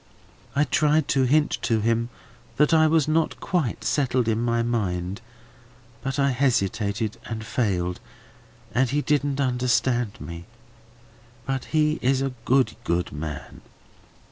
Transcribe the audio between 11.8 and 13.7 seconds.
is a good, good man.